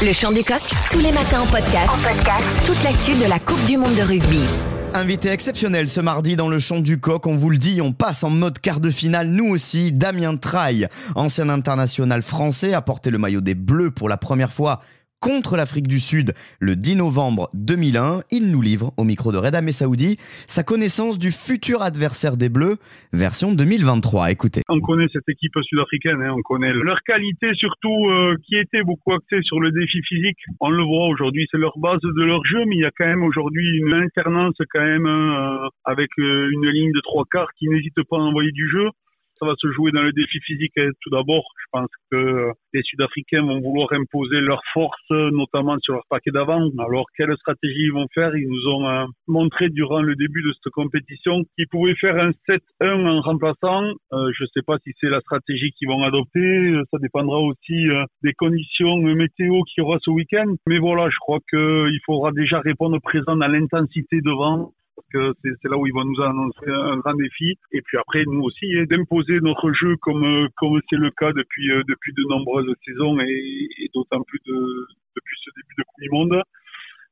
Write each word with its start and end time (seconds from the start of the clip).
Le 0.00 0.12
chant 0.12 0.30
du 0.30 0.44
coq, 0.44 0.60
tous 0.92 1.00
les 1.00 1.10
matins 1.10 1.40
en 1.40 1.46
podcast. 1.46 1.90
En 1.90 1.96
podcast. 1.96 2.46
Toute 2.64 2.80
l'actu 2.84 3.20
de 3.20 3.28
la 3.28 3.40
Coupe 3.40 3.64
du 3.66 3.76
monde 3.76 3.96
de 3.96 4.02
rugby. 4.02 4.44
Invité 4.94 5.30
exceptionnel 5.30 5.88
ce 5.88 6.00
mardi 6.00 6.36
dans 6.36 6.48
le 6.48 6.60
chant 6.60 6.78
du 6.78 7.00
coq, 7.00 7.26
on 7.26 7.36
vous 7.36 7.50
le 7.50 7.58
dit, 7.58 7.80
on 7.82 7.92
passe 7.92 8.22
en 8.22 8.30
mode 8.30 8.60
quart 8.60 8.78
de 8.78 8.92
finale, 8.92 9.28
nous 9.28 9.48
aussi, 9.48 9.90
Damien 9.90 10.36
Traille, 10.36 10.86
ancien 11.16 11.48
international 11.48 12.22
français, 12.22 12.74
a 12.74 12.80
porté 12.80 13.10
le 13.10 13.18
maillot 13.18 13.40
des 13.40 13.54
Bleus 13.54 13.90
pour 13.90 14.08
la 14.08 14.16
première 14.16 14.52
fois 14.52 14.80
contre 15.20 15.56
l'Afrique 15.56 15.88
du 15.88 16.00
Sud 16.00 16.32
le 16.60 16.76
10 16.76 16.96
novembre 16.96 17.50
2001. 17.54 18.22
Il 18.30 18.50
nous 18.52 18.62
livre, 18.62 18.92
au 18.96 19.04
micro 19.04 19.32
de 19.32 19.38
Reda 19.38 19.60
Saoudi, 19.72 20.16
sa 20.46 20.62
connaissance 20.62 21.18
du 21.18 21.30
futur 21.30 21.82
adversaire 21.82 22.36
des 22.36 22.48
Bleus, 22.48 22.76
version 23.12 23.52
2023. 23.52 24.30
Écoutez. 24.30 24.62
On 24.68 24.80
connaît 24.80 25.08
cette 25.12 25.28
équipe 25.28 25.52
sud-africaine, 25.62 26.22
hein. 26.22 26.34
on 26.36 26.42
connaît 26.42 26.72
leur 26.72 27.02
qualité 27.02 27.52
surtout 27.54 28.08
euh, 28.08 28.36
qui 28.46 28.56
était 28.56 28.82
beaucoup 28.82 29.12
axée 29.12 29.42
sur 29.42 29.60
le 29.60 29.70
défi 29.72 30.00
physique. 30.08 30.38
On 30.60 30.70
le 30.70 30.82
voit 30.82 31.08
aujourd'hui, 31.08 31.46
c'est 31.50 31.58
leur 31.58 31.78
base 31.78 32.00
de 32.02 32.24
leur 32.24 32.44
jeu, 32.44 32.64
mais 32.66 32.76
il 32.76 32.80
y 32.82 32.86
a 32.86 32.90
quand 32.96 33.06
même 33.06 33.24
aujourd'hui 33.24 33.66
une 33.78 33.92
alternance 33.92 34.54
quand 34.72 34.84
même 34.84 35.06
euh, 35.06 35.68
avec 35.84 36.10
euh, 36.18 36.50
une 36.50 36.68
ligne 36.70 36.92
de 36.92 37.00
trois 37.00 37.24
quarts 37.30 37.52
qui 37.58 37.68
n'hésite 37.68 38.02
pas 38.08 38.16
à 38.16 38.20
envoyer 38.20 38.52
du 38.52 38.68
jeu 38.70 38.88
ça 39.38 39.46
va 39.46 39.54
se 39.56 39.70
jouer 39.72 39.92
dans 39.92 40.02
le 40.02 40.12
défi 40.12 40.38
physique. 40.40 40.72
Hein. 40.78 40.90
Tout 41.02 41.10
d'abord, 41.10 41.44
je 41.58 41.66
pense 41.72 41.90
que 42.10 42.50
les 42.72 42.82
Sud-Africains 42.82 43.42
vont 43.42 43.60
vouloir 43.60 43.92
imposer 43.92 44.40
leur 44.40 44.60
force, 44.72 45.10
notamment 45.10 45.76
sur 45.80 45.94
leur 45.94 46.06
paquet 46.08 46.30
d'avant. 46.30 46.68
Alors, 46.78 47.06
quelle 47.16 47.34
stratégie 47.36 47.84
ils 47.84 47.92
vont 47.92 48.06
faire? 48.14 48.34
Ils 48.36 48.48
nous 48.48 48.68
ont 48.68 48.88
euh, 48.88 49.04
montré 49.26 49.68
durant 49.68 50.02
le 50.02 50.14
début 50.16 50.42
de 50.42 50.52
cette 50.52 50.72
compétition 50.72 51.42
qu'ils 51.56 51.68
pouvaient 51.68 51.96
faire 51.96 52.16
un 52.16 52.30
7-1 52.48 53.06
en 53.06 53.20
remplaçant. 53.20 53.84
Euh, 54.12 54.30
je 54.36 54.44
ne 54.44 54.48
sais 54.54 54.62
pas 54.66 54.76
si 54.84 54.92
c'est 55.00 55.08
la 55.08 55.20
stratégie 55.20 55.72
qu'ils 55.72 55.88
vont 55.88 56.02
adopter. 56.02 56.74
Ça 56.90 56.98
dépendra 56.98 57.38
aussi 57.38 57.88
euh, 57.88 58.04
des 58.22 58.32
conditions 58.32 58.96
météo 59.18 59.62
qu'il 59.64 59.82
y 59.82 59.84
aura 59.84 59.98
ce 60.00 60.10
week-end. 60.10 60.54
Mais 60.66 60.78
voilà, 60.78 61.08
je 61.10 61.16
crois 61.20 61.38
qu'il 61.50 62.00
faudra 62.06 62.32
déjà 62.32 62.60
répondre 62.60 62.98
présent 63.00 63.36
dans 63.36 63.48
l'intensité 63.48 64.20
devant 64.20 64.72
que 65.12 65.32
c'est 65.42 65.68
là 65.68 65.76
où 65.76 65.86
ils 65.86 65.92
vont 65.92 66.04
nous 66.04 66.20
annoncer 66.22 66.68
un 66.68 66.96
grand 66.98 67.14
défi. 67.14 67.56
Et 67.72 67.82
puis 67.82 67.98
après, 67.98 68.24
nous 68.26 68.42
aussi, 68.42 68.66
hein, 68.76 68.84
d'imposer 68.88 69.40
notre 69.40 69.72
jeu 69.72 69.96
comme 70.00 70.24
euh, 70.24 70.48
comme 70.56 70.80
c'est 70.88 70.96
le 70.96 71.10
cas 71.10 71.32
depuis 71.32 71.70
euh, 71.70 71.82
depuis 71.88 72.12
de 72.12 72.22
nombreuses 72.28 72.72
saisons 72.84 73.18
et, 73.20 73.90
d'autant 73.94 74.22
plus 74.22 74.40
de, 74.46 74.86
depuis 75.16 75.36
ce 75.44 75.50
début 75.56 75.74
de 75.78 75.82
Coupe 75.84 76.02
du 76.02 76.10
Monde 76.10 76.42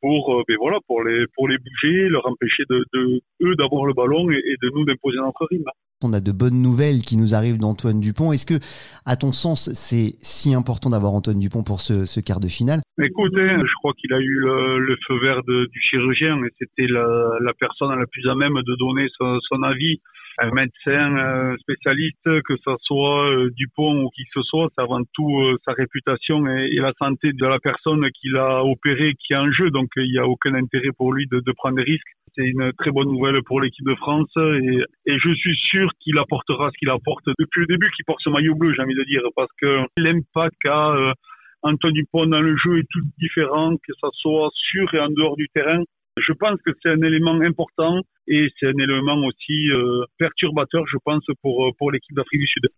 pour 0.00 0.34
euh, 0.34 0.42
ben 0.48 0.56
voilà 0.58 0.78
pour 0.86 1.02
les 1.04 1.26
pour 1.34 1.48
les 1.48 1.58
bouger, 1.58 2.08
leur 2.08 2.26
empêcher 2.26 2.64
de, 2.68 2.84
de 2.94 3.20
eux 3.42 3.54
d'avoir 3.56 3.84
le 3.86 3.94
ballon 3.94 4.30
et, 4.30 4.36
et 4.38 4.56
de 4.62 4.70
nous 4.74 4.84
d'imposer 4.84 5.18
notre 5.18 5.46
rythme. 5.46 5.70
On 6.02 6.14
a 6.14 6.20
de 6.20 6.32
bonnes 6.32 6.62
nouvelles 6.62 7.02
qui 7.04 7.18
nous 7.18 7.34
arrivent 7.34 7.58
d'Antoine 7.58 8.00
Dupont. 8.00 8.32
Est-ce 8.32 8.46
que, 8.46 8.56
à 9.04 9.16
ton 9.16 9.32
sens, 9.32 9.68
c'est 9.74 10.16
si 10.24 10.54
important 10.54 10.88
d'avoir 10.88 11.12
Antoine 11.12 11.38
Dupont 11.38 11.62
pour 11.62 11.80
ce, 11.80 12.20
quart 12.20 12.40
de 12.40 12.48
finale? 12.48 12.80
Écoutez, 12.96 13.36
je 13.36 13.74
crois 13.80 13.92
qu'il 14.00 14.10
a 14.14 14.18
eu 14.18 14.34
le, 14.40 14.96
feu 15.06 15.20
vert 15.20 15.42
du 15.44 15.80
chirurgien 15.90 16.42
et 16.42 16.48
c'était 16.58 16.88
la, 16.88 17.52
personne 17.60 17.92
la 17.92 18.06
plus 18.06 18.26
à 18.30 18.34
même 18.34 18.54
de 18.54 18.76
donner 18.76 19.08
son 19.18 19.62
avis 19.62 20.00
un 20.40 20.50
médecin 20.52 21.16
un 21.16 21.56
spécialiste, 21.58 22.24
que 22.24 22.56
ce 22.64 22.70
soit 22.82 23.30
euh, 23.30 23.50
Dupont 23.56 24.04
ou 24.04 24.10
qui 24.10 24.24
que 24.24 24.40
ce 24.40 24.42
soit, 24.42 24.68
c'est 24.74 24.82
avant 24.82 25.02
tout 25.14 25.40
euh, 25.40 25.56
sa 25.64 25.72
réputation 25.72 26.46
et, 26.46 26.76
la 26.76 26.92
santé 26.98 27.32
de 27.32 27.46
la 27.46 27.58
personne 27.58 28.06
qui 28.18 28.28
l'a 28.28 28.64
opéré 28.64 29.14
qui 29.14 29.34
est 29.34 29.36
en 29.36 29.52
jeu. 29.52 29.70
Donc 29.70 29.88
il 29.96 30.10
n'y 30.10 30.18
a 30.18 30.26
aucun 30.26 30.54
intérêt 30.54 30.92
pour 30.96 31.12
lui 31.12 31.26
de, 31.30 31.42
prendre 31.52 31.76
des 31.76 31.82
risques. 31.82 32.08
C'est 32.34 32.44
une 32.44 32.72
très 32.78 32.90
bonne 32.90 33.08
nouvelle 33.08 33.42
pour 33.44 33.60
l'équipe 33.60 33.84
de 33.84 33.94
France 33.96 34.30
et, 34.36 35.18
je 35.18 35.34
suis 35.34 35.56
sûr 35.56 35.90
qu'il 36.00 36.16
apportera 36.18 36.70
ce 36.70 36.78
qu'il 36.78 36.88
apporte 36.88 37.26
depuis 37.38 37.60
le 37.60 37.66
début, 37.66 37.90
qu'il 37.94 38.04
porte 38.04 38.20
ce 38.22 38.30
maillot 38.30 38.54
bleu, 38.54 38.72
j'ai 38.74 38.82
envie 38.82 38.94
de 38.94 39.04
dire, 39.04 39.22
parce 39.36 39.50
que 39.60 39.80
l'impact 39.96 40.54
qu'a 40.62 40.90
euh, 40.92 41.12
Antoine 41.62 41.92
Dupont 41.92 42.26
dans 42.26 42.40
le 42.40 42.56
jeu 42.56 42.78
est 42.78 42.86
tout 42.90 43.02
différent, 43.18 43.76
que 43.76 43.92
ça 44.00 44.08
soit 44.12 44.48
sur 44.54 44.94
et 44.94 45.00
en 45.00 45.10
dehors 45.10 45.36
du 45.36 45.48
terrain. 45.52 45.82
Je 46.26 46.32
pense 46.32 46.60
que 46.64 46.70
c'est 46.82 46.90
un 46.90 47.02
élément 47.02 47.40
important 47.40 48.00
et 48.28 48.48
c'est 48.58 48.66
un 48.66 48.78
élément 48.78 49.16
aussi 49.26 49.70
euh, 49.70 50.04
perturbateur, 50.18 50.84
je 50.86 50.98
pense, 51.04 51.24
pour, 51.42 51.74
pour 51.78 51.90
l'équipe 51.90 52.14
d'Afrique 52.14 52.40
du 52.40 52.46
Sud. 52.46 52.70